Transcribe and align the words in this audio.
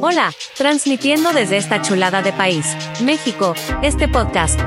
Hola, 0.00 0.32
transmitiendo 0.56 1.32
desde 1.32 1.56
esta 1.56 1.82
chulada 1.82 2.22
de 2.22 2.32
país, 2.32 2.76
México, 3.02 3.54
este 3.82 4.06
podcast. 4.06 4.60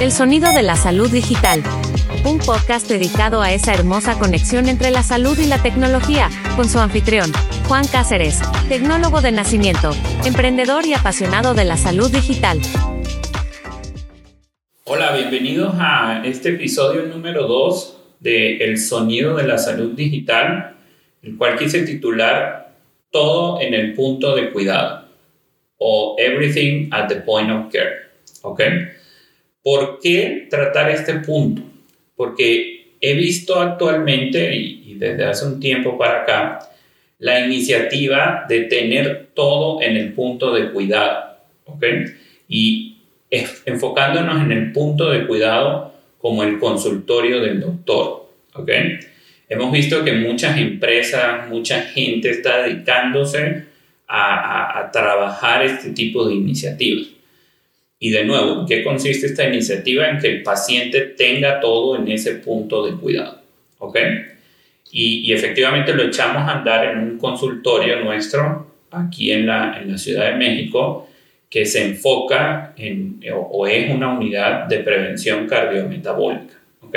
El 0.00 0.12
sonido 0.12 0.50
de 0.52 0.62
la 0.62 0.76
salud 0.76 1.10
digital. 1.10 1.62
Un 2.24 2.38
podcast 2.38 2.88
dedicado 2.88 3.42
a 3.42 3.52
esa 3.52 3.74
hermosa 3.74 4.18
conexión 4.18 4.68
entre 4.68 4.90
la 4.90 5.02
salud 5.02 5.38
y 5.38 5.46
la 5.46 5.62
tecnología, 5.62 6.30
con 6.56 6.68
su 6.68 6.78
anfitrión, 6.78 7.32
Juan 7.66 7.86
Cáceres, 7.86 8.40
tecnólogo 8.68 9.20
de 9.20 9.32
nacimiento, 9.32 9.90
emprendedor 10.24 10.86
y 10.86 10.94
apasionado 10.94 11.52
de 11.52 11.64
la 11.64 11.76
salud 11.76 12.10
digital. 12.10 12.60
Hola, 14.84 15.12
bienvenidos 15.12 15.74
a 15.78 16.22
este 16.24 16.50
episodio 16.50 17.02
número 17.02 17.46
2 17.46 17.96
de 18.20 18.56
El 18.58 18.78
sonido 18.78 19.36
de 19.36 19.46
la 19.46 19.58
salud 19.58 19.92
digital, 19.92 20.77
el 21.22 21.36
cual 21.36 21.56
quise 21.58 21.82
titular 21.82 22.72
todo 23.10 23.60
en 23.60 23.74
el 23.74 23.94
punto 23.94 24.34
de 24.34 24.50
cuidado 24.50 25.08
o 25.78 26.16
everything 26.18 26.88
at 26.92 27.08
the 27.08 27.16
point 27.16 27.50
of 27.50 27.72
care. 27.72 28.08
¿Ok? 28.42 28.60
¿Por 29.62 30.00
qué 30.00 30.46
tratar 30.50 30.90
este 30.90 31.14
punto? 31.14 31.62
Porque 32.16 32.94
he 33.00 33.14
visto 33.14 33.60
actualmente 33.60 34.54
y, 34.54 34.94
desde 34.94 35.24
hace 35.24 35.46
un 35.46 35.60
tiempo 35.60 35.96
para 35.96 36.22
acá 36.22 36.58
la 37.20 37.46
iniciativa 37.46 38.44
de 38.48 38.62
tener 38.62 39.28
todo 39.34 39.80
en 39.80 39.96
el 39.96 40.12
punto 40.12 40.52
de 40.52 40.72
cuidado. 40.72 41.36
¿Ok? 41.66 41.84
Y 42.48 42.96
enfocándonos 43.30 44.42
en 44.42 44.52
el 44.52 44.72
punto 44.72 45.10
de 45.10 45.26
cuidado 45.26 45.92
como 46.18 46.42
el 46.42 46.58
consultorio 46.58 47.40
del 47.40 47.60
doctor. 47.60 48.30
¿Ok? 48.54 48.70
Hemos 49.48 49.72
visto 49.72 50.04
que 50.04 50.12
muchas 50.12 50.58
empresas, 50.58 51.48
mucha 51.48 51.80
gente 51.82 52.30
está 52.30 52.62
dedicándose 52.62 53.64
a, 54.06 54.90
trabajar 54.92 55.64
este 55.64 55.90
tipo 55.90 56.26
de 56.26 56.34
iniciativas. 56.34 57.06
Y 57.98 58.10
de 58.10 58.24
nuevo, 58.24 58.64
qué 58.66 58.84
consiste 58.84 59.26
esta 59.26 59.46
iniciativa? 59.46 60.08
En 60.08 60.18
que 60.18 60.28
el 60.28 60.42
paciente 60.42 61.00
tenga 61.00 61.60
todo 61.60 61.96
en 61.96 62.08
ese 62.08 62.36
punto 62.36 62.86
de 62.86 62.96
cuidado. 62.96 63.40
¿Ok? 63.78 63.98
Y, 64.92 65.32
efectivamente 65.32 65.92
lo 65.92 66.04
echamos 66.04 66.42
a 66.42 66.58
andar 66.58 66.86
en 66.86 66.98
un 66.98 67.18
consultorio 67.18 68.00
nuestro 68.00 68.66
aquí 68.90 69.32
en 69.32 69.46
la, 69.46 69.82
Ciudad 69.98 70.30
de 70.30 70.36
México 70.36 71.08
que 71.50 71.66
se 71.66 71.84
enfoca 71.84 72.74
en 72.76 73.20
o, 73.34 73.66
es 73.66 73.90
una 73.90 74.12
unidad 74.12 74.66
de 74.66 74.78
prevención 74.78 75.46
cardiometabólica. 75.46 76.54
¿Ok? 76.80 76.96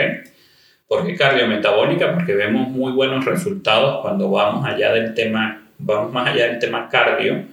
¿Por 0.91 1.05
qué 1.05 1.15
cardiometabólica? 1.15 2.13
Porque 2.13 2.35
vemos 2.35 2.67
muy 2.67 2.91
buenos 2.91 3.23
resultados 3.23 4.01
cuando 4.01 4.29
vamos 4.29 4.65
allá 4.65 4.91
del 4.91 5.13
tema, 5.13 5.69
vamos 5.77 6.11
más 6.11 6.27
allá 6.27 6.47
del 6.47 6.59
tema 6.59 6.89
cardio 6.89 7.45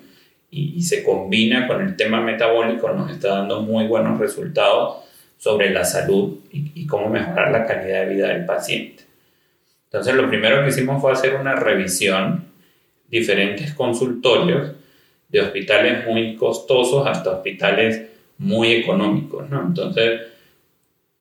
y, 0.51 0.83
se 0.83 1.05
combina 1.05 1.69
con 1.69 1.81
el 1.81 1.95
tema 1.95 2.21
metabólico, 2.21 2.91
nos 2.91 3.13
está 3.13 3.37
dando 3.37 3.63
muy 3.63 3.87
buenos 3.87 4.19
resultados 4.19 5.05
sobre 5.37 5.71
la 5.71 5.85
salud 5.85 6.39
y, 6.51 6.85
cómo 6.89 7.09
mejorar 7.11 7.53
la 7.53 7.65
calidad 7.65 8.07
de 8.07 8.15
vida 8.17 8.27
del 8.27 8.45
paciente. 8.45 9.05
Entonces, 9.85 10.17
lo 10.17 10.29
primero 10.29 10.65
que 10.65 10.71
hicimos 10.71 11.01
fue 11.01 11.13
hacer 11.13 11.37
una 11.37 11.55
revisión, 11.55 12.45
diferentes 13.09 13.73
consultorios 13.73 14.73
de 15.29 15.43
hospitales 15.43 16.05
muy 16.09 16.35
costosos 16.35 17.07
hasta 17.07 17.31
hospitales 17.31 18.03
muy 18.37 18.73
económicos, 18.73 19.49
¿no? 19.49 19.63
Entonces, 19.65 20.23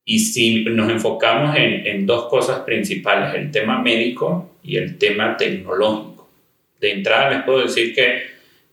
y 0.10 0.20
si 0.20 0.64
nos 0.64 0.90
enfocamos 0.90 1.54
en, 1.58 1.86
en, 1.86 2.06
dos 2.06 2.30
cosas 2.30 2.62
principales, 2.62 3.36
el 3.36 3.52
tema 3.52 3.82
médico 3.82 4.52
y 4.64 4.78
el 4.78 4.98
tema 4.98 5.36
tecnológico. 5.36 6.30
De 6.80 6.94
entrada 6.94 7.30
les 7.30 7.44
puedo 7.44 7.64
decir 7.64 7.94
que 7.94 8.22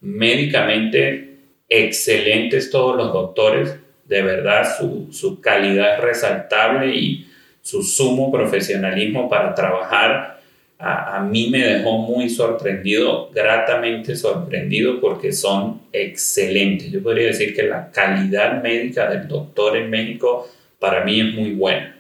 médicamente 0.01 1.39
excelentes 1.69 2.71
todos 2.71 2.97
los 2.97 3.13
doctores, 3.13 3.75
de 4.05 4.23
verdad 4.23 4.77
su, 4.79 5.09
su 5.11 5.41
calidad 5.41 5.97
es 5.97 6.01
resaltable 6.03 6.95
y 6.95 7.27
su 7.61 7.83
sumo 7.83 8.31
profesionalismo 8.31 9.29
para 9.29 9.57
trabajar 9.57 10.41
a, 10.79 11.17
a, 11.17 11.21
mí 11.25 11.49
me 11.51 11.67
dejó 11.67 11.99
muy 11.99 12.29
sorprendido, 12.29 13.31
gratamente 13.35 14.15
sorprendido 14.15 15.01
porque 15.01 15.33
son 15.33 15.81
excelentes. 15.93 16.93
Yo 16.93 17.03
podría 17.03 17.27
decir 17.27 17.57
que 17.57 17.65
la 17.65 17.91
calidad 17.91 18.63
médica 18.63 19.11
del 19.11 19.27
doctor 19.27 19.77
en 19.77 19.91
México 19.91 20.49
para 20.85 21.03
mí 21.03 21.19
es 21.19 21.35
muy 21.35 21.53
buena. 21.53 21.97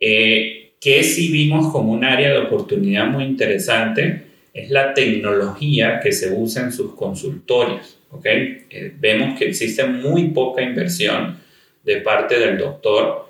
Eh, 0.00 0.72
que 0.80 1.04
si 1.04 1.30
vimos 1.30 1.70
como 1.70 1.92
un 1.92 2.02
área 2.02 2.30
de 2.30 2.38
oportunidad 2.38 3.04
muy 3.08 3.24
interesante 3.24 4.22
es 4.54 4.70
la 4.70 4.94
tecnología 4.94 6.00
que 6.02 6.10
se 6.10 6.32
usa 6.32 6.62
en 6.62 6.72
sus 6.72 6.94
consultorios. 6.94 7.98
¿okay? 8.10 8.64
Eh, 8.70 8.94
vemos 8.98 9.38
que 9.38 9.48
existe 9.50 9.84
muy 9.84 10.28
poca 10.28 10.62
inversión 10.62 11.38
de 11.84 11.98
parte 11.98 12.38
del 12.38 12.56
doctor 12.56 13.28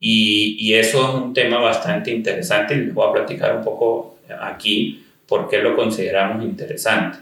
y, 0.00 0.56
y, 0.58 0.74
eso 0.74 1.08
es 1.08 1.14
un 1.14 1.32
tema 1.32 1.58
bastante 1.58 2.10
interesante 2.10 2.74
y 2.74 2.78
les 2.78 2.94
voy 2.94 3.08
a 3.08 3.12
platicar 3.12 3.56
un 3.56 3.62
poco 3.62 4.18
aquí 4.40 5.04
por 5.28 5.48
qué 5.48 5.58
lo 5.58 5.76
consideramos 5.76 6.44
interesante. 6.44 7.18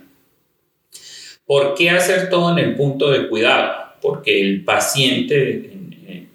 ¿Por 1.45 1.75
qué 1.75 1.91
hacer 1.91 2.31
todo 2.31 2.57
en 2.57 2.65
el 2.65 2.75
punto 2.75 3.11
de 3.11 3.29
cuidado? 3.29 3.75
Porque 4.01 4.41
el 4.41 4.65
paciente 4.65 5.82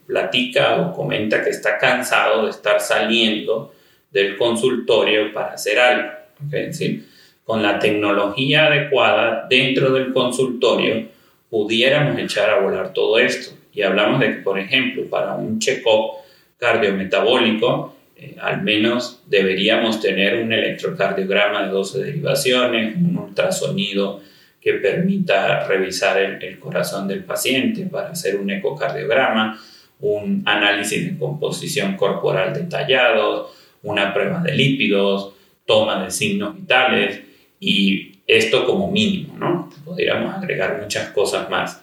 platica 0.07 0.81
o 0.81 0.93
comenta 0.93 1.43
que 1.43 1.49
está 1.49 1.77
cansado 1.77 2.45
de 2.45 2.51
estar 2.51 2.79
saliendo 2.79 3.73
del 4.09 4.37
consultorio 4.37 5.33
para 5.33 5.53
hacer 5.53 5.77
algo. 5.77 6.09
Es 6.45 6.67
decir, 6.67 7.05
con 7.43 7.61
la 7.61 7.77
tecnología 7.77 8.67
adecuada 8.67 9.45
dentro 9.49 9.91
del 9.93 10.13
consultorio 10.13 11.07
pudiéramos 11.49 12.17
echar 12.19 12.49
a 12.49 12.59
volar 12.59 12.93
todo 12.93 13.19
esto. 13.19 13.55
Y 13.73 13.83
hablamos 13.83 14.19
de 14.19 14.35
que, 14.35 14.41
por 14.41 14.57
ejemplo, 14.57 15.03
para 15.09 15.35
un 15.35 15.59
check-up 15.59 16.23
cardiometabólico, 16.57 17.95
eh, 18.15 18.35
al 18.41 18.63
menos 18.63 19.21
deberíamos 19.27 20.01
tener 20.01 20.43
un 20.43 20.51
electrocardiograma 20.51 21.63
de 21.63 21.69
12 21.69 22.03
derivaciones, 22.03 22.95
un 22.95 23.17
ultrasonido 23.17 24.21
que 24.59 24.73
permita 24.73 25.67
revisar 25.67 26.17
el, 26.17 26.43
el 26.43 26.59
corazón 26.59 27.07
del 27.07 27.23
paciente 27.23 27.85
para 27.85 28.09
hacer 28.09 28.37
un 28.37 28.49
ecocardiograma, 28.49 29.61
un 29.99 30.43
análisis 30.45 31.05
de 31.05 31.17
composición 31.17 31.95
corporal 31.95 32.53
detallado, 32.53 33.51
una 33.83 34.13
prueba 34.13 34.41
de 34.41 34.53
lípidos, 34.53 35.33
toma 35.65 36.03
de 36.03 36.11
signos 36.11 36.55
vitales 36.55 37.21
y 37.59 38.13
esto 38.27 38.65
como 38.65 38.91
mínimo, 38.91 39.37
¿no? 39.37 39.69
Podríamos 39.85 40.35
agregar 40.35 40.79
muchas 40.81 41.09
cosas 41.09 41.49
más. 41.49 41.81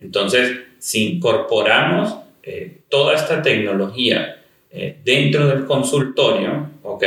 Entonces, 0.00 0.58
si 0.78 1.14
incorporamos 1.14 2.16
eh, 2.42 2.78
toda 2.88 3.14
esta 3.14 3.40
tecnología 3.42 4.42
eh, 4.70 4.96
dentro 5.04 5.46
del 5.46 5.66
consultorio, 5.66 6.70
¿ok? 6.82 7.04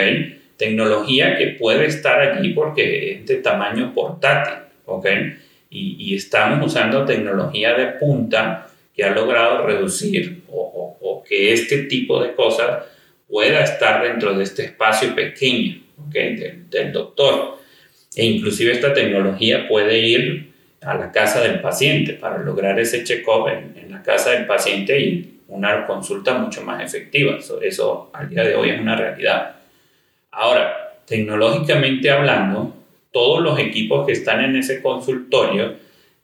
Tecnología 0.55 1.37
que 1.37 1.47
puede 1.59 1.85
estar 1.85 2.19
allí 2.19 2.53
porque 2.53 3.13
es 3.13 3.25
de 3.25 3.35
tamaño 3.35 3.93
portátil, 3.93 4.63
¿ok? 4.85 5.05
Y, 5.69 5.97
y 5.99 6.15
estamos 6.15 6.65
usando 6.65 7.05
tecnología 7.05 7.73
de 7.73 7.87
punta 7.99 8.67
que 8.97 9.03
ha 9.03 9.11
logrado 9.11 9.65
reducir 9.65 10.41
o, 10.49 11.23
que 11.27 11.53
este 11.53 11.83
tipo 11.83 12.23
de 12.23 12.33
cosas 12.33 12.85
pueda 13.27 13.61
estar 13.61 14.01
dentro 14.01 14.33
de 14.33 14.43
este 14.43 14.63
espacio 14.63 15.13
pequeño 15.13 15.81
del, 16.07 16.91
doctor. 16.91 17.59
E 18.15 18.25
inclusive 18.25 18.71
esta 18.71 18.93
tecnología 18.93 19.67
puede 19.67 19.99
ir 19.99 20.51
a 20.81 20.95
la 20.95 21.11
casa 21.11 21.41
del 21.41 21.59
paciente 21.59 22.13
para 22.13 22.39
lograr 22.39 22.79
ese 22.79 23.03
check-up 23.03 23.49
en, 23.49 23.91
la 23.91 24.01
casa 24.01 24.31
del 24.31 24.45
paciente 24.45 24.99
y 24.99 25.41
una 25.49 25.85
consulta 25.85 26.35
mucho 26.35 26.63
más 26.63 26.81
efectiva. 26.81 27.37
Eso, 27.37 27.61
eso 27.61 28.09
al 28.13 28.29
día 28.29 28.43
de 28.43 28.55
hoy 28.55 28.69
es 28.69 28.79
una 28.79 28.95
realidad. 28.95 29.57
Ahora, 30.31 31.01
tecnológicamente 31.05 32.09
hablando, 32.09 32.73
todos 33.11 33.43
los 33.43 33.59
equipos 33.59 34.07
que 34.07 34.13
están 34.13 34.43
en 34.43 34.55
ese 34.55 34.81
consultorio 34.81 35.75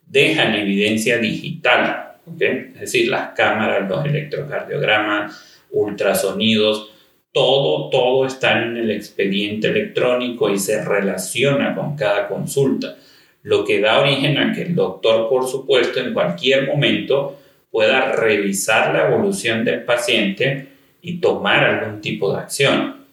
dejan 0.06 0.54
evidencia 0.54 1.18
digital 1.18 2.13
es 2.26 2.80
decir, 2.80 3.08
las 3.08 3.30
cámaras, 3.30 3.88
los 3.88 4.04
electrocardiogramas, 4.04 5.60
ultrasonidos, 5.70 6.90
todo, 7.32 7.90
todo 7.90 8.26
está 8.26 8.62
en 8.62 8.76
el 8.76 8.90
expediente 8.92 9.68
electrónico 9.68 10.48
y 10.50 10.58
se 10.58 10.84
relaciona 10.84 11.74
con 11.74 11.96
cada 11.96 12.28
consulta, 12.28 12.96
lo 13.42 13.64
que 13.64 13.80
da 13.80 14.00
origen 14.00 14.38
a 14.38 14.52
que 14.52 14.62
el 14.62 14.74
doctor, 14.74 15.28
por 15.28 15.46
supuesto, 15.46 16.00
en 16.00 16.14
cualquier 16.14 16.66
momento 16.68 17.38
pueda 17.70 18.12
revisar 18.12 18.94
la 18.94 19.08
evolución 19.08 19.64
del 19.64 19.82
paciente 19.82 20.68
y 21.02 21.18
tomar 21.18 21.64
algún 21.64 22.00
tipo 22.00 22.32
de 22.32 22.38
acción. 22.38 23.04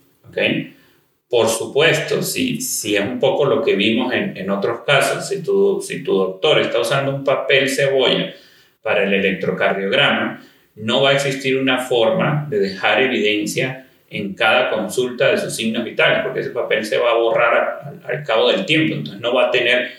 Por 1.27 1.47
supuesto, 1.47 2.21
si, 2.21 2.61
si 2.61 2.95
es 2.95 3.01
un 3.01 3.19
poco 3.19 3.45
lo 3.45 3.63
que 3.63 3.75
vimos 3.75 4.13
en, 4.13 4.37
en 4.37 4.49
otros 4.51 4.81
casos, 4.85 5.27
si 5.27 5.41
tu, 5.41 5.81
si 5.81 6.03
tu 6.03 6.13
doctor 6.13 6.59
está 6.59 6.79
usando 6.79 7.15
un 7.15 7.23
papel 7.23 7.69
cebolla 7.69 8.33
para 8.81 9.04
el 9.04 9.13
electrocardiograma, 9.13 10.42
no 10.75 11.01
va 11.01 11.10
a 11.10 11.13
existir 11.13 11.57
una 11.57 11.80
forma 11.80 12.48
de 12.50 12.60
dejar 12.60 13.01
evidencia 13.01 13.88
en 14.10 14.33
cada 14.33 14.69
consulta 14.69 15.30
de 15.31 15.38
sus 15.38 15.56
signos 15.56 15.83
vitales, 15.83 16.19
porque 16.24 16.42
ese 16.42 16.50
papel 16.50 16.86
se 16.86 16.98
va 16.98 17.12
a 17.12 17.16
borrar 17.16 18.01
al, 18.06 18.24
cabo 18.24 18.50
del 18.51 18.66
tiempo, 18.66 18.94
entonces 18.95 19.22
no 19.22 19.33
va 19.33 19.48
a 19.48 19.51
tener 19.51 19.92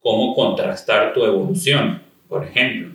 cómo 0.00 0.34
contrastar 0.34 1.12
tu 1.12 1.24
evolución, 1.24 2.02
por 2.28 2.44
ejemplo. 2.44 2.90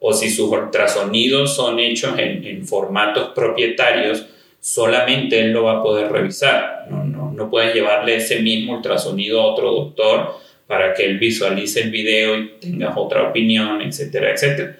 O 0.00 0.12
si 0.12 0.30
sus 0.30 0.50
ultrasonidos 0.50 1.54
son 1.54 1.78
hechos 1.78 2.18
en, 2.18 2.44
en 2.44 2.66
formatos 2.66 3.30
propietarios, 3.34 4.26
solamente 4.60 5.40
él 5.40 5.52
lo 5.52 5.64
va 5.64 5.78
a 5.78 5.82
poder 5.82 6.10
revisar. 6.10 6.86
No, 6.90 7.04
no, 7.04 7.32
no 7.32 7.50
puedes 7.50 7.74
llevarle 7.74 8.16
ese 8.16 8.40
mismo 8.40 8.74
ultrasonido 8.74 9.40
a 9.40 9.46
otro 9.46 9.72
doctor 9.72 10.36
para 10.68 10.94
que 10.94 11.04
él 11.04 11.18
visualice 11.18 11.80
el 11.80 11.90
video 11.90 12.38
y 12.38 12.50
tengas 12.60 12.92
otra 12.94 13.28
opinión, 13.30 13.80
etcétera, 13.80 14.32
etcétera. 14.32 14.76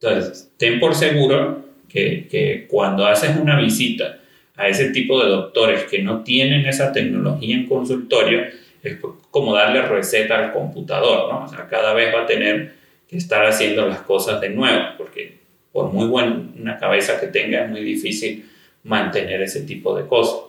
Entonces, 0.00 0.50
ten 0.56 0.80
por 0.80 0.94
seguro 0.94 1.64
que, 1.88 2.26
que 2.28 2.66
cuando 2.66 3.06
haces 3.06 3.36
una 3.36 3.60
visita 3.60 4.20
a 4.56 4.68
ese 4.68 4.90
tipo 4.90 5.22
de 5.22 5.28
doctores 5.28 5.84
que 5.84 6.02
no 6.02 6.24
tienen 6.24 6.66
esa 6.66 6.92
tecnología 6.92 7.54
en 7.54 7.66
consultorio, 7.66 8.46
es 8.82 8.96
como 9.30 9.54
darle 9.54 9.82
receta 9.82 10.38
al 10.38 10.52
computador, 10.52 11.32
¿no? 11.32 11.44
O 11.44 11.48
sea, 11.48 11.68
cada 11.68 11.92
vez 11.92 12.12
va 12.14 12.22
a 12.22 12.26
tener 12.26 12.74
que 13.06 13.18
estar 13.18 13.44
haciendo 13.44 13.86
las 13.86 14.00
cosas 14.00 14.40
de 14.40 14.48
nuevo, 14.48 14.82
porque 14.96 15.38
por 15.72 15.92
muy 15.92 16.06
buena 16.06 16.78
cabeza 16.78 17.20
que 17.20 17.26
tenga 17.26 17.64
es 17.64 17.70
muy 17.70 17.82
difícil 17.82 18.48
mantener 18.84 19.42
ese 19.42 19.62
tipo 19.62 19.94
de 19.94 20.06
cosas. 20.06 20.40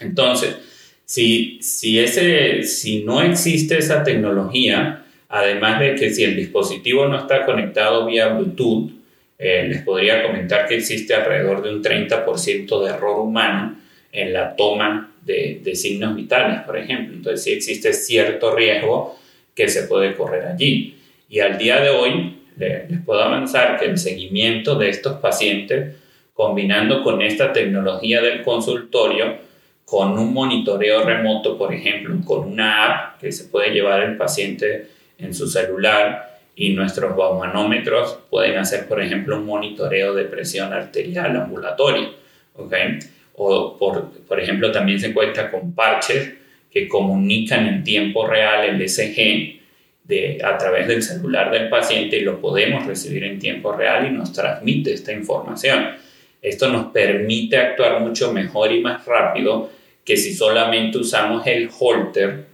Entonces, 0.00 0.56
si, 1.04 1.58
si, 1.60 1.98
ese, 1.98 2.62
si 2.62 3.04
no 3.04 3.22
existe 3.22 3.78
esa 3.78 4.02
tecnología, 4.02 5.04
además 5.28 5.80
de 5.80 5.94
que 5.94 6.10
si 6.10 6.24
el 6.24 6.36
dispositivo 6.36 7.06
no 7.06 7.18
está 7.18 7.44
conectado 7.44 8.06
vía 8.06 8.28
Bluetooth, 8.28 8.90
eh, 9.38 9.66
les 9.68 9.82
podría 9.82 10.22
comentar 10.22 10.66
que 10.66 10.76
existe 10.76 11.14
alrededor 11.14 11.62
de 11.62 11.74
un 11.74 11.82
30% 11.82 12.82
de 12.82 12.90
error 12.90 13.20
humano 13.20 13.76
en 14.12 14.32
la 14.32 14.54
toma 14.54 15.12
de, 15.22 15.60
de, 15.62 15.74
signos 15.74 16.14
vitales, 16.14 16.60
por 16.60 16.78
ejemplo. 16.78 17.16
Entonces 17.16 17.42
sí 17.42 17.52
existe 17.52 17.92
cierto 17.92 18.54
riesgo 18.54 19.18
que 19.54 19.68
se 19.68 19.82
puede 19.84 20.14
correr 20.14 20.46
allí. 20.46 20.96
Y 21.28 21.40
al 21.40 21.58
día 21.58 21.80
de 21.80 21.90
hoy 21.90 22.36
les, 22.56 22.90
les 22.90 23.00
puedo 23.00 23.20
avanzar 23.22 23.78
que 23.78 23.86
el 23.86 23.98
seguimiento 23.98 24.76
de 24.76 24.88
estos 24.88 25.18
pacientes, 25.18 25.96
combinando 26.32 27.02
con 27.02 27.20
esta 27.20 27.52
tecnología 27.52 28.22
del 28.22 28.42
consultorio, 28.42 29.36
con 29.84 30.18
un 30.18 30.32
monitoreo 30.32 31.04
remoto, 31.04 31.58
por 31.58 31.72
ejemplo, 31.74 32.14
con 32.24 32.48
una 32.50 32.84
app 32.84 33.20
que 33.20 33.30
se 33.32 33.44
puede 33.44 33.70
llevar 33.70 34.02
el 34.02 34.16
paciente 34.16 34.88
en 35.18 35.34
su 35.34 35.46
celular, 35.46 36.34
y 36.56 36.70
nuestros 36.70 37.16
baumanómetros 37.16 38.18
pueden 38.30 38.58
hacer, 38.58 38.86
por 38.86 39.02
ejemplo, 39.02 39.36
un 39.36 39.46
monitoreo 39.46 40.14
de 40.14 40.24
presión 40.24 40.72
arterial 40.72 41.36
ambulatoria. 41.36 42.10
¿okay? 42.54 42.98
O, 43.34 43.76
por, 43.76 44.10
por 44.20 44.40
ejemplo, 44.40 44.70
también 44.70 45.00
se 45.00 45.12
cuenta 45.12 45.50
con 45.50 45.74
parches 45.74 46.34
que 46.70 46.88
comunican 46.88 47.66
en 47.66 47.82
tiempo 47.82 48.26
real 48.26 48.64
el 48.64 48.80
ECG 48.80 49.60
de, 50.04 50.40
a 50.44 50.56
través 50.58 50.86
del 50.86 51.02
celular 51.02 51.50
del 51.50 51.68
paciente 51.68 52.18
y 52.18 52.20
lo 52.20 52.40
podemos 52.40 52.86
recibir 52.86 53.24
en 53.24 53.38
tiempo 53.38 53.72
real 53.72 54.06
y 54.06 54.10
nos 54.10 54.32
transmite 54.32 54.92
esta 54.92 55.12
información. 55.12 55.96
Esto 56.40 56.68
nos 56.68 56.92
permite 56.92 57.56
actuar 57.56 58.00
mucho 58.00 58.32
mejor 58.32 58.70
y 58.70 58.80
más 58.80 59.04
rápido 59.06 59.70
que 60.04 60.16
si 60.16 60.34
solamente 60.34 60.98
usamos 60.98 61.46
el 61.46 61.70
holter, 61.78 62.46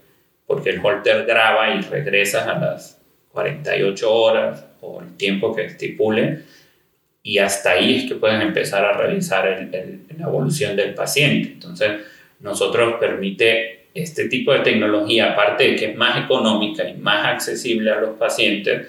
porque 0.45 0.69
el 0.69 0.79
holter 0.83 1.25
graba 1.25 1.75
y 1.75 1.81
regresa 1.81 2.43
a 2.49 2.59
las 2.59 3.01
48 3.31 4.13
horas 4.13 4.65
o 4.81 5.01
el 5.01 5.15
tiempo 5.17 5.55
que 5.55 5.65
estipule 5.65 6.43
y 7.23 7.37
hasta 7.37 7.71
ahí 7.71 7.97
es 7.97 8.09
que 8.09 8.15
pueden 8.15 8.41
empezar 8.41 8.83
a 8.83 8.93
revisar 8.93 9.69
la 10.17 10.27
evolución 10.27 10.75
del 10.75 10.93
paciente. 10.93 11.49
Entonces, 11.53 12.01
nosotros 12.39 12.95
permite 12.99 13.89
este 13.93 14.27
tipo 14.27 14.53
de 14.53 14.59
tecnología, 14.59 15.33
aparte 15.33 15.65
de 15.65 15.75
que 15.75 15.85
es 15.91 15.95
más 15.95 16.23
económica 16.23 16.87
y 16.87 16.95
más 16.95 17.27
accesible 17.27 17.91
a 17.91 18.01
los 18.01 18.17
pacientes, 18.17 18.87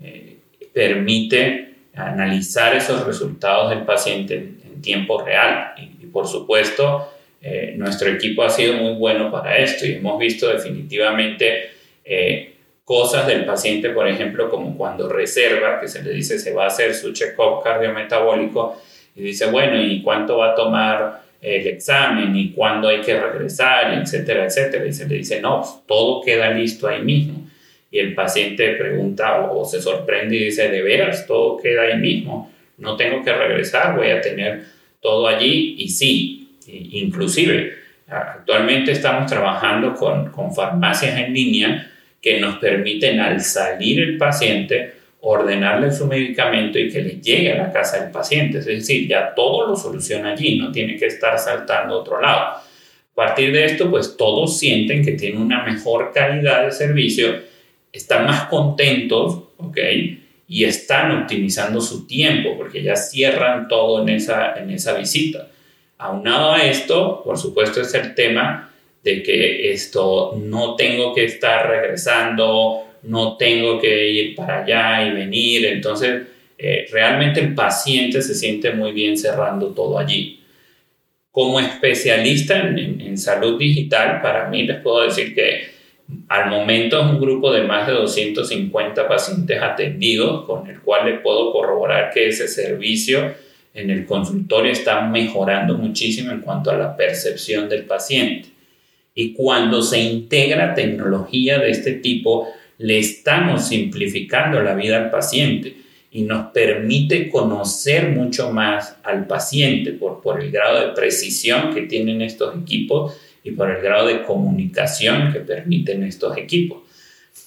eh, 0.00 0.38
permite 0.72 1.74
analizar 1.94 2.74
esos 2.74 3.04
resultados 3.06 3.70
del 3.70 3.82
paciente 3.82 4.34
en, 4.36 4.66
tiempo 4.82 5.20
real. 5.22 5.72
Y, 5.78 6.06
por 6.06 6.28
supuesto, 6.28 7.12
eh, 7.42 7.74
nuestro 7.76 8.08
equipo 8.10 8.42
ha 8.42 8.50
sido 8.50 8.74
muy 8.74 8.94
bueno 8.94 9.30
para 9.30 9.56
esto 9.58 9.86
y 9.86 9.94
hemos 9.94 10.18
visto 10.18 10.48
definitivamente 10.48 11.70
eh, 12.04 12.54
cosas 12.84 13.26
del 13.26 13.44
paciente, 13.44 13.90
por 13.90 14.08
ejemplo, 14.08 14.48
como 14.48 14.76
cuando 14.76 15.08
reserva, 15.08 15.80
que 15.80 15.88
se 15.88 16.02
le 16.02 16.12
dice 16.12 16.38
se 16.38 16.52
va 16.52 16.64
a 16.64 16.68
hacer 16.68 16.94
su 16.94 17.12
check-up 17.12 17.62
cardiometabólico 17.62 18.80
y 19.16 19.22
dice, 19.22 19.46
bueno, 19.46 19.80
¿y 19.82 20.02
cuánto 20.02 20.38
va 20.38 20.52
a 20.52 20.54
tomar 20.54 21.22
el 21.40 21.66
examen 21.66 22.36
y 22.36 22.52
cuándo 22.52 22.88
hay 22.88 23.00
que 23.00 23.18
regresar, 23.18 23.94
etcétera, 23.94 24.44
etcétera? 24.44 24.86
Y 24.86 24.92
se 24.92 25.08
le 25.08 25.16
dice, 25.16 25.40
no, 25.40 25.64
todo 25.86 26.22
queda 26.22 26.50
listo 26.50 26.86
ahí 26.86 27.02
mismo. 27.02 27.48
Y 27.90 27.98
el 27.98 28.14
paciente 28.14 28.74
pregunta 28.74 29.50
o, 29.50 29.64
se 29.64 29.80
sorprende 29.80 30.36
y 30.36 30.44
dice, 30.44 30.68
¿de 30.68 30.82
veras? 30.82 31.26
Todo 31.26 31.56
queda 31.56 31.82
ahí 31.82 31.98
mismo. 31.98 32.52
No 32.76 32.96
tengo 32.96 33.24
que 33.24 33.32
regresar, 33.32 33.96
voy 33.96 34.10
a 34.10 34.20
tener 34.20 34.64
todo 35.00 35.26
allí. 35.26 35.76
Y 35.78 35.88
sí, 35.88 36.45
inclusive, 36.66 37.74
actualmente 38.08 38.92
estamos 38.92 39.30
trabajando 39.30 39.94
con, 39.94 40.30
con 40.30 40.54
farmacias 40.54 41.18
en 41.18 41.32
línea 41.32 41.90
que 42.20 42.40
nos 42.40 42.58
permiten 42.58 43.20
al 43.20 43.40
salir 43.40 44.00
el 44.00 44.18
paciente 44.18 44.96
ordenarle 45.28 45.90
su 45.90 46.06
medicamento 46.06 46.78
y 46.78 46.88
que 46.88 47.02
le 47.02 47.20
llegue 47.20 47.52
a 47.52 47.58
la 47.58 47.72
casa 47.72 48.00
del 48.00 48.12
paciente. 48.12 48.58
Es 48.58 48.66
decir, 48.66 49.08
ya 49.08 49.34
todo 49.34 49.66
lo 49.66 49.76
soluciona 49.76 50.32
allí, 50.32 50.56
no 50.56 50.70
tiene 50.70 50.96
que 50.96 51.06
estar 51.06 51.36
saltando 51.38 51.94
a 51.94 51.98
otro 51.98 52.20
lado. 52.20 52.42
A 52.56 53.14
partir 53.14 53.52
de 53.52 53.64
esto, 53.64 53.90
pues 53.90 54.16
todos 54.16 54.58
sienten 54.58 55.04
que 55.04 55.12
tienen 55.12 55.40
una 55.40 55.64
mejor 55.64 56.12
calidad 56.14 56.64
de 56.64 56.70
servicio, 56.70 57.40
están 57.92 58.26
más 58.26 58.44
contentos, 58.44 59.42
¿ok? 59.56 59.78
Y 60.48 60.64
están 60.64 61.22
optimizando 61.22 61.80
su 61.80 62.06
tiempo 62.06 62.56
porque 62.56 62.82
ya 62.82 62.94
cierran 62.94 63.66
todo 63.66 64.02
en 64.02 64.10
esa, 64.10 64.54
en 64.54 64.70
esa 64.70 64.96
visita. 64.96 65.48
Aunado 65.98 66.52
a 66.52 66.62
esto, 66.62 67.22
por 67.24 67.38
supuesto, 67.38 67.80
es 67.80 67.94
el 67.94 68.14
tema 68.14 68.70
de 69.02 69.22
que 69.22 69.72
esto 69.72 70.36
no 70.36 70.76
tengo 70.76 71.14
que 71.14 71.24
estar 71.24 71.68
regresando, 71.68 72.84
no 73.04 73.36
tengo 73.36 73.78
que 73.80 74.10
ir 74.10 74.34
para 74.34 74.62
allá 74.62 75.06
y 75.06 75.12
venir. 75.12 75.64
Entonces, 75.66 76.22
eh, 76.58 76.86
realmente 76.90 77.40
el 77.40 77.54
paciente 77.54 78.20
se 78.20 78.34
siente 78.34 78.72
muy 78.72 78.92
bien 78.92 79.16
cerrando 79.16 79.68
todo 79.68 79.98
allí. 79.98 80.40
Como 81.30 81.60
especialista 81.60 82.58
en, 82.58 83.00
en, 83.00 83.16
salud 83.16 83.58
digital, 83.58 84.20
para 84.20 84.48
mí 84.48 84.64
les 84.64 84.80
puedo 84.80 85.02
decir 85.02 85.34
que 85.34 85.76
al 86.28 86.50
momento 86.50 87.00
es 87.00 87.06
un 87.06 87.20
grupo 87.20 87.52
de 87.52 87.62
más 87.62 87.86
de 87.86 87.94
250 87.94 89.08
pacientes 89.08 89.62
atendidos, 89.62 90.44
con 90.44 90.68
el 90.68 90.80
cual 90.80 91.06
le 91.06 91.18
puedo 91.18 91.52
corroborar 91.52 92.10
que 92.12 92.28
ese 92.28 92.48
servicio 92.48 93.34
en 93.76 93.90
el 93.90 94.06
consultorio 94.06 94.72
está 94.72 95.02
mejorando 95.02 95.76
muchísimo 95.76 96.32
en 96.32 96.40
cuanto 96.40 96.70
a 96.70 96.76
la 96.76 96.96
percepción 96.96 97.68
del 97.68 97.84
paciente. 97.84 98.48
Y 99.14 99.34
cuando 99.34 99.82
se 99.82 100.00
integra 100.00 100.74
tecnología 100.74 101.58
de 101.58 101.70
este 101.70 101.92
tipo, 101.92 102.48
le 102.78 102.98
estamos 102.98 103.68
simplificando 103.68 104.62
la 104.62 104.74
vida 104.74 104.96
al 104.96 105.10
paciente 105.10 105.76
y 106.10 106.22
nos 106.22 106.52
permite 106.52 107.28
conocer 107.28 108.08
mucho 108.08 108.50
más 108.50 108.96
al 109.04 109.26
paciente 109.26 109.92
por, 109.92 110.22
por 110.22 110.42
el 110.42 110.50
grado 110.50 110.80
de 110.80 110.94
precisión 110.94 111.74
que 111.74 111.82
tienen 111.82 112.22
estos 112.22 112.56
equipos 112.56 113.14
y 113.44 113.50
por 113.50 113.70
el 113.70 113.82
grado 113.82 114.06
de 114.06 114.22
comunicación 114.22 115.32
que 115.34 115.40
permiten 115.40 116.02
estos 116.02 116.36
equipos. 116.38 116.85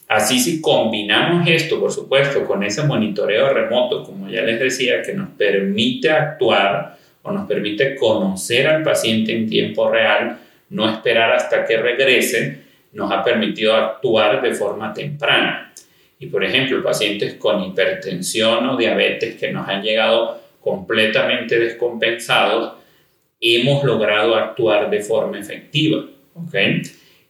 Así 0.09 0.39
si 0.39 0.59
combinamos 0.59 1.47
esto, 1.47 1.79
por 1.79 1.91
supuesto, 1.91 2.43
con 2.45 2.63
ese 2.63 2.83
monitoreo 2.83 3.53
remoto, 3.53 4.03
como 4.03 4.27
ya 4.27 4.41
les 4.41 4.59
decía, 4.59 5.03
que 5.03 5.13
nos 5.13 5.29
permite 5.29 6.09
actuar 6.09 6.97
o 7.21 7.31
nos 7.31 7.47
permite 7.47 7.95
conocer 7.95 8.67
al 8.67 8.81
paciente 8.81 9.35
en 9.35 9.47
tiempo 9.47 9.89
real, 9.89 10.39
no 10.71 10.89
esperar 10.89 11.33
hasta 11.33 11.63
que 11.63 11.77
regrese, 11.77 12.59
nos 12.93 13.11
ha 13.11 13.23
permitido 13.23 13.75
actuar 13.75 14.41
de 14.41 14.53
forma 14.55 14.91
temprana. 14.93 15.73
Y 16.17 16.25
por 16.25 16.43
ejemplo, 16.43 16.81
pacientes 16.81 17.35
con 17.35 17.63
hipertensión 17.63 18.67
o 18.67 18.77
diabetes 18.77 19.35
que 19.35 19.51
nos 19.51 19.67
han 19.69 19.83
llegado 19.83 20.41
completamente 20.59 21.59
descompensados, 21.59 22.73
hemos 23.39 23.83
logrado 23.83 24.35
actuar 24.35 24.89
de 24.89 25.01
forma 25.01 25.39
efectiva. 25.39 26.03
¿okay? 26.33 26.81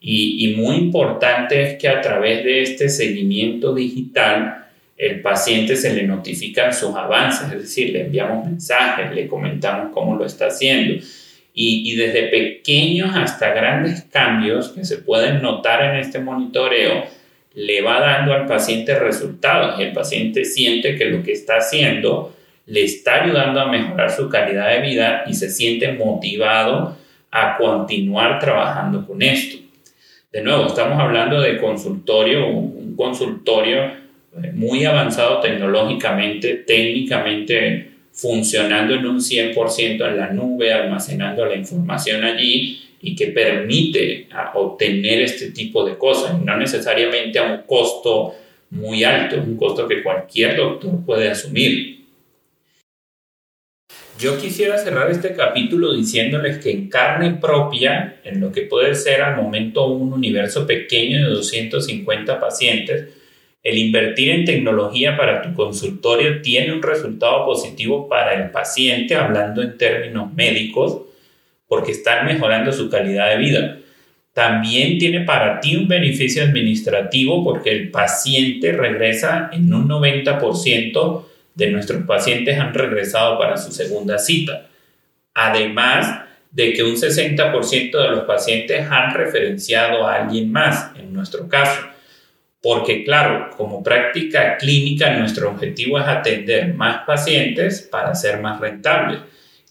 Y, 0.02 0.48
y, 0.48 0.56
muy 0.56 0.78
importante 0.78 1.62
es 1.62 1.78
que 1.78 1.90
a 1.90 2.00
través 2.00 2.44
de 2.44 2.62
este 2.62 2.88
seguimiento 2.88 3.76
digital, 3.76 4.68
el 4.98 5.22
paciente 5.22 5.76
se 5.76 5.94
le 5.94 6.04
notifican 6.04 6.74
sus 6.74 6.96
avances, 6.96 7.52
es 7.52 7.60
decir, 7.60 7.92
le 7.92 8.02
enviamos 8.02 8.46
mensajes, 8.46 9.14
le 9.14 9.28
comentamos 9.28 9.92
cómo 9.94 10.16
lo 10.16 10.26
está 10.26 10.48
haciendo 10.48 11.04
y, 11.62 11.96
desde 11.96 12.30
pequeños 12.30 13.14
hasta 13.16 13.54
grandes 13.54 14.04
cambios 14.04 14.70
que 14.70 14.86
se 14.86 15.00
pueden 15.00 15.42
notar 15.42 15.84
en 15.84 16.00
este 16.00 16.20
monitoreo, 16.20 17.04
le 17.54 17.82
va 17.82 18.00
dando 18.00 18.34
al 18.34 18.46
paciente 18.46 18.98
resultados 18.98 19.78
y 19.78 19.84
el 19.84 19.92
paciente 19.92 20.46
siente 20.46 20.96
que 20.96 21.06
lo 21.06 21.22
que 21.22 21.34
está 21.34 21.58
haciendo 21.58 22.34
le 22.66 22.84
está 22.84 23.24
ayudando 23.24 23.60
a 23.60 23.70
mejorar 23.70 24.10
su 24.10 24.30
calidad 24.30 24.70
de 24.70 24.82
vida 24.82 25.24
y 25.28 25.34
se 25.34 25.50
siente 25.50 25.92
motivado 25.92 26.98
a 27.32 27.58
continuar 27.58 28.40
trabajando 28.40 29.06
con 29.06 29.22
esto. 29.22 29.58
De 30.32 30.44
nuevo, 30.44 30.68
estamos 30.68 31.00
hablando 31.00 31.42
de 31.42 31.58
consultorio, 31.58 32.46
un 32.48 32.96
consultorio 32.96 33.86
eh, 33.86 34.52
muy 34.54 34.86
avanzado 34.86 35.40
tecnológicamente, 35.40 36.64
técnicamente 36.68 37.94
funcionando 38.12 38.94
en 38.94 39.08
un 39.08 39.20
100% 39.22 40.08
en 40.08 40.18
la 40.18 40.30
nube, 40.30 40.72
almacenando 40.72 41.48
la 41.48 41.56
información 41.56 42.24
allí 42.24 42.80
y 43.02 43.16
que 43.16 43.28
permite 43.28 44.28
obtener 44.54 45.24
este 45.24 45.50
tipo 45.50 45.84
de 45.84 45.98
cosas, 45.98 46.40
no 46.40 46.56
necesariamente 46.58 47.40
a 47.40 47.52
un 47.52 47.62
costo 47.66 48.36
muy 48.70 49.04
alto, 49.04 49.38
un 49.38 49.58
costo 49.58 49.88
que 49.88 50.04
cualquier 50.04 50.56
doctor 50.58 50.92
puede 51.08 51.30
asumir. 51.30 51.99
Yo 54.20 54.38
quisiera 54.38 54.78
cerrar 54.78 55.10
este 55.10 55.34
capítulo 55.34 55.94
diciéndoles 55.94 56.58
que 56.58 56.72
en 56.72 56.90
carne 56.90 57.36
propia, 57.36 58.20
en 58.26 58.42
lo 58.42 58.52
que 58.52 58.64
puede 58.64 58.94
ser 58.96 59.22
al 59.22 59.38
momento 59.38 59.88
un 59.88 60.12
universo 60.12 60.68
pequeño 60.68 61.24
de 61.26 61.34
250 61.36 62.38
pacientes, 62.38 63.14
el 63.64 63.78
invertir 63.78 64.32
en 64.32 64.44
tecnología 64.44 65.16
para 65.16 65.42
tu 65.42 65.54
consultorio 65.54 66.42
tiene 66.42 66.74
un 66.74 66.84
resultado 66.84 67.46
positivo 67.46 68.10
para 68.10 68.34
el 68.34 68.52
paciente, 68.52 69.16
hablando 69.16 69.62
en 69.62 69.78
términos 69.78 70.34
médicos, 70.34 71.02
porque 71.70 71.94
están 71.94 72.26
mejorando 72.26 72.74
su 72.74 72.90
calidad 72.90 73.30
de 73.30 73.38
vida. 73.38 73.78
También 74.34 74.98
tiene 74.98 75.22
para 75.22 75.62
ti 75.62 75.78
un 75.78 75.88
beneficio 75.88 76.44
administrativo 76.44 77.42
porque 77.42 77.72
el 77.72 77.90
paciente 77.90 78.74
regresa 78.74 79.50
en 79.54 79.74
un 79.74 79.88
90% 79.88 81.29
de 81.60 81.70
nuestros 81.70 82.04
pacientes 82.06 82.58
han 82.58 82.74
regresado 82.74 83.38
para 83.38 83.58
su 83.58 83.72
segunda 83.72 84.18
cita. 84.18 84.68
Además 85.36 86.22
de 86.52 86.74
que 86.74 86.84
un 86.84 86.96
60% 86.96 87.92
de 87.92 88.08
los 88.10 88.24
pacientes 88.24 88.88
han 88.90 89.14
referenciado 89.14 90.08
a 90.08 90.16
alguien 90.16 90.52
más, 90.52 90.92
en 90.98 91.14
nuestro 91.14 91.48
caso. 91.48 91.82
Porque 92.62 93.04
claro, 93.04 93.52
como 93.56 93.84
práctica 93.84 94.58
clínica, 94.58 95.14
nuestro 95.14 95.52
objetivo 95.52 96.00
es 96.00 96.08
atender 96.08 96.74
más 96.74 97.06
pacientes 97.06 97.82
para 97.82 98.16
ser 98.16 98.42
más 98.42 98.60
rentables. 98.60 99.20